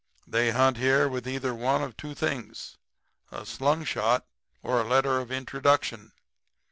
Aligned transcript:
They 0.25 0.49
hunt 0.49 0.77
here 0.77 1.07
with 1.07 1.27
either 1.27 1.53
one 1.53 1.83
of 1.83 1.95
two 1.95 2.15
things 2.15 2.75
a 3.31 3.45
slungshot 3.45 4.23
or 4.63 4.81
a 4.81 4.89
letter 4.89 5.19
of 5.19 5.31
introduction. 5.31 6.11